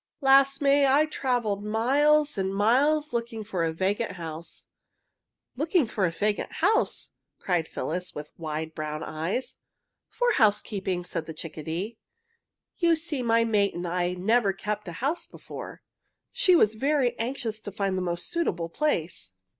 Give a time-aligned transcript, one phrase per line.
[0.19, 4.65] "Last May I travelled miles and miles looking for a vacant house."
[5.55, 9.57] "Looking for a vacant house?" cried Phyllis, with wide brown eyes.
[10.09, 11.99] "For housekeeping," said the chickadee.
[12.79, 15.83] "You see my mate and I had never kept house before.
[16.31, 19.33] She was very anxious to find a most suitable place.